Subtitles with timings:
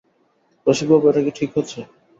[0.67, 1.79] রসিকবাবু, এটা কি ঠিক হচ্ছে?